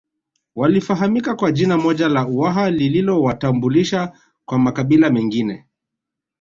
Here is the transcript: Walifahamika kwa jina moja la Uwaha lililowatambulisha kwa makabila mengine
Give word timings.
Walifahamika 0.55 1.35
kwa 1.35 1.51
jina 1.51 1.77
moja 1.77 2.09
la 2.09 2.27
Uwaha 2.27 2.69
lililowatambulisha 2.71 4.13
kwa 4.45 4.59
makabila 4.59 5.09
mengine 5.09 5.65